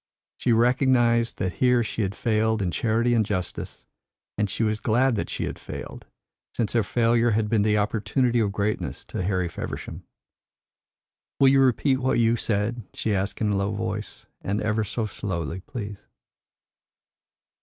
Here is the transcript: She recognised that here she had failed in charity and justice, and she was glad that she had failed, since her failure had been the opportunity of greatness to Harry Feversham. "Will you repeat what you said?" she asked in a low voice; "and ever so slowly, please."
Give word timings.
She 0.39 0.51
recognised 0.51 1.37
that 1.37 1.53
here 1.61 1.83
she 1.83 2.01
had 2.01 2.15
failed 2.15 2.59
in 2.59 2.71
charity 2.71 3.13
and 3.13 3.23
justice, 3.23 3.85
and 4.35 4.49
she 4.49 4.63
was 4.63 4.79
glad 4.79 5.13
that 5.13 5.29
she 5.29 5.43
had 5.43 5.59
failed, 5.59 6.07
since 6.57 6.73
her 6.73 6.81
failure 6.81 7.29
had 7.37 7.47
been 7.49 7.61
the 7.61 7.77
opportunity 7.77 8.39
of 8.39 8.51
greatness 8.51 9.05
to 9.09 9.21
Harry 9.21 9.47
Feversham. 9.47 10.03
"Will 11.39 11.49
you 11.49 11.61
repeat 11.61 11.97
what 11.97 12.17
you 12.17 12.35
said?" 12.35 12.81
she 12.95 13.13
asked 13.13 13.41
in 13.41 13.51
a 13.51 13.55
low 13.55 13.73
voice; 13.73 14.25
"and 14.41 14.59
ever 14.59 14.83
so 14.83 15.05
slowly, 15.05 15.59
please." 15.59 16.07